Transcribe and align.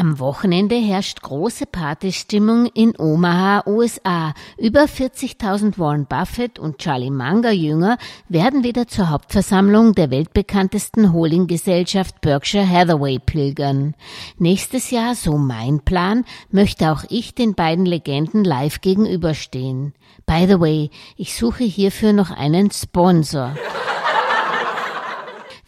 Am 0.00 0.20
Wochenende 0.20 0.76
herrscht 0.76 1.22
große 1.22 1.66
Partystimmung 1.66 2.66
in 2.66 2.94
Omaha, 2.96 3.64
USA. 3.66 4.32
Über 4.56 4.82
40.000 4.84 5.76
Warren 5.76 6.06
Buffett 6.06 6.60
und 6.60 6.78
Charlie 6.78 7.10
Munger 7.10 7.50
Jünger 7.50 7.98
werden 8.28 8.62
wieder 8.62 8.86
zur 8.86 9.10
Hauptversammlung 9.10 9.96
der 9.96 10.12
weltbekanntesten 10.12 11.12
Holdinggesellschaft 11.12 12.20
Berkshire 12.20 12.68
Hathaway 12.68 13.18
pilgern. 13.18 13.96
Nächstes 14.38 14.92
Jahr, 14.92 15.16
so 15.16 15.36
mein 15.36 15.80
Plan, 15.80 16.24
möchte 16.52 16.92
auch 16.92 17.02
ich 17.08 17.34
den 17.34 17.56
beiden 17.56 17.84
Legenden 17.84 18.44
live 18.44 18.80
gegenüberstehen. 18.80 19.94
By 20.26 20.46
the 20.46 20.60
way, 20.60 20.90
ich 21.16 21.34
suche 21.34 21.64
hierfür 21.64 22.12
noch 22.12 22.30
einen 22.30 22.70
Sponsor 22.70 23.56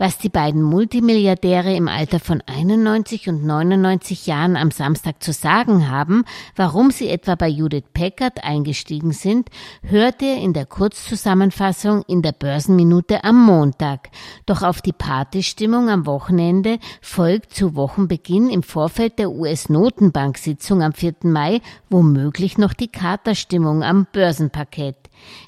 was 0.00 0.16
die 0.16 0.30
beiden 0.30 0.62
Multimilliardäre 0.62 1.77
im 1.77 1.86
Alter 1.86 2.20
von 2.20 2.42
91 2.46 3.28
und 3.28 3.45
99 3.45 4.27
Jahren 4.27 4.56
am 4.56 4.70
Samstag 4.70 5.22
zu 5.22 5.34
sagen 5.34 5.91
haben, 5.91 6.24
warum 6.56 6.91
sie 6.91 7.10
etwa 7.10 7.34
bei 7.34 7.48
Judith 7.48 7.84
Packard 7.92 8.42
eingestiegen 8.42 9.12
sind, 9.12 9.50
hört 9.82 10.22
ihr 10.22 10.38
in 10.38 10.55
der 10.55 10.64
Kurzzusammenfassung 10.64 12.02
in 12.06 12.22
der 12.22 12.32
Börsenminute 12.32 13.24
am 13.24 13.44
Montag. 13.44 14.08
Doch 14.46 14.62
auf 14.62 14.80
die 14.80 14.94
Partystimmung 14.94 15.91
am 15.91 16.06
Wochenende 16.06 16.78
folgt 17.02 17.52
zu 17.52 17.74
Wochenbeginn 17.77 18.48
im 18.48 18.62
Vorfeld 18.62 19.19
der 19.19 19.30
US-Notenbank-Sitzung 19.30 20.82
am 20.82 20.94
4. 20.94 21.16
Mai 21.24 21.60
womöglich 21.91 22.56
noch 22.56 22.72
die 22.72 22.88
Katerstimmung 22.88 23.82
am 23.82 24.06
Börsenparkett. 24.10 24.96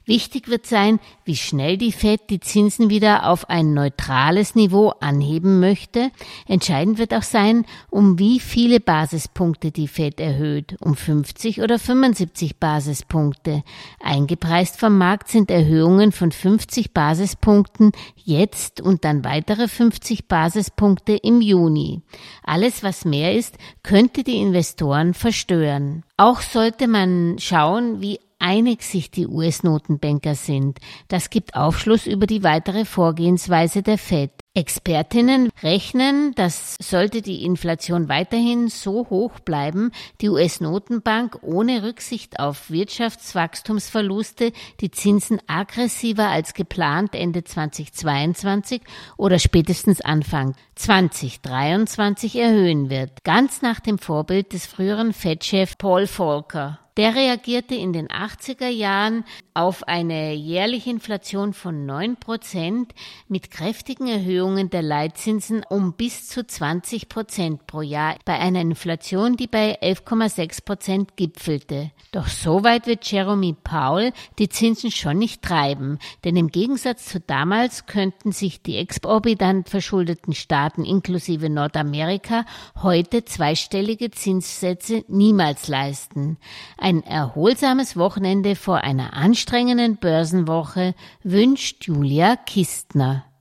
Wichtig 0.05 0.49
wird 0.49 0.67
sein, 0.67 1.01
wie 1.25 1.37
schnell 1.37 1.79
die 1.79 1.93
Fed 1.93 2.29
die 2.31 2.41
Zinsen 2.41 2.91
wieder 2.91 3.29
auf 3.29 3.49
ein 3.49 3.73
neutrales 3.73 4.42
Niveau 4.55 4.93
anheben 5.01 5.61
möchte. 5.61 6.11
Entscheidend 6.47 6.99
wird 6.99 7.15
auch 7.15 7.23
sein, 7.23 7.65
um 7.91 8.19
wie 8.19 8.41
viele 8.41 8.81
Basispunkte 8.81 9.71
die 9.71 9.89
Fed 9.89 10.21
erhöht, 10.21 10.77
um 10.81 10.97
50 10.97 11.63
oder 11.63 11.79
75 11.79 12.59
Basispunkte. 12.59 13.63
Eingepreist 14.03 14.79
vom 14.79 14.99
Markt 14.99 15.29
sind 15.29 15.51
Erhöhungen 15.51 16.13
von 16.13 16.33
50 16.33 16.93
Basispunkten 16.93 17.93
jetzt 18.17 18.81
und 18.81 19.05
dann 19.05 19.25
weitere 19.25 19.69
50 19.69 20.29
Basispunkte 20.29 21.13
im 21.13 21.41
Juni. 21.41 22.03
Alles, 22.43 22.83
was 22.83 23.05
mehr 23.05 23.35
ist, 23.35 23.57
könnte 23.83 24.25
die 24.25 24.41
Investoren 24.41 25.15
verstören. 25.15 26.05
Auch 26.17 26.41
sollte 26.41 26.89
man 26.89 27.37
schauen, 27.39 28.01
wie 28.01 28.21
einig 28.43 28.83
sich 28.83 29.11
die 29.11 29.27
US-Notenbanker 29.27 30.35
sind. 30.35 30.79
Das 31.09 31.31
gibt 31.31 31.55
Aufschluss 31.55 32.07
über 32.07 32.27
die 32.27 32.43
weitere 32.43 32.85
Vorgehensweise 32.85 33.83
der 33.83 33.99
Fed. 33.99 34.42
Expertinnen 34.55 35.49
rechnen, 35.63 36.35
dass 36.35 36.77
sollte 36.79 37.23
die 37.23 37.43
Inflation 37.43 38.11
weiterhin 38.11 38.69
so 38.69 39.09
hoch 39.09 39.41
bleiben, 39.41 39.93
die 40.21 40.29
US-Notenbank 40.29 41.39
ohne 41.41 41.83
Rücksicht 41.83 42.39
auf 42.39 42.71
Wirtschaftswachstumsverluste 42.71 44.53
die 44.81 44.91
Zinsen 44.91 45.41
aggressiver 45.47 46.29
als 46.29 46.53
geplant 46.53 47.15
Ende 47.15 47.45
2022 47.45 48.83
oder 49.17 49.39
spätestens 49.39 50.03
Anfang 50.03 50.55
2023 50.75 52.37
erhöhen 52.37 52.91
wird, 52.91 53.25
ganz 53.25 53.63
nach 53.63 53.81
dem 53.81 53.99
Vorbild 53.99 54.53
des 54.53 54.67
früheren 54.67 55.15
Fed-Chef 55.15 55.79
Paul 55.79 56.07
Volcker. 56.07 56.79
Der 56.99 57.15
reagierte 57.15 57.75
in 57.75 57.95
den 57.95 58.09
80er 58.09 58.69
Jahren 58.69 59.25
auf 59.55 59.89
eine 59.89 60.35
jährliche 60.35 60.91
Inflation 60.91 61.55
von 61.55 61.87
9 61.87 62.17
Prozent 62.17 62.93
mit 63.29 63.51
kräftigen 63.51 64.09
Erhöhungen 64.43 64.71
der 64.71 64.83
Leitzinsen 64.83 65.63
um 65.69 65.93
bis 65.93 66.27
zu 66.27 66.45
20 66.45 67.09
Prozent 67.09 67.69
pro 67.69 67.81
Jahr 67.81 68.17
bei 68.25 68.41
einer 68.41 68.61
Inflation, 68.61 69.37
die 69.37 69.47
bei 69.47 69.81
11,6 69.81 70.65
Prozent 70.65 71.17
gipfelte. 71.17 71.93
Doch 72.11 72.27
so 72.27 72.65
weit 72.65 72.89
wird 72.89 73.05
Jeremy 73.09 73.55
Powell 73.63 74.13
die 74.41 74.49
Zinsen 74.49 74.91
schon 74.91 75.19
nicht 75.19 75.43
treiben, 75.43 76.01
denn 76.25 76.35
im 76.35 76.49
Gegensatz 76.49 77.07
zu 77.07 77.21
damals 77.21 77.87
könnten 77.87 78.33
sich 78.33 78.63
die 78.63 78.79
exorbitant 78.79 79.69
verschuldeten 79.69 80.35
Staaten 80.35 80.85
inklusive 80.85 81.49
Nordamerika 81.49 82.45
heute 82.83 83.25
zweistellige 83.25 84.11
Zinssätze 84.11 85.05
niemals 85.07 85.69
leisten. 85.69 86.37
Ein 86.77 87.05
erholsames 87.05 87.97
Wochenende 87.97 88.57
vor 88.57 88.79
einer 88.79 89.15
anstrengenden 89.15 89.99
Börsenwoche 89.99 90.97
wünscht 91.23 91.85
Julia 91.85 92.35
Kistner. 92.35 93.25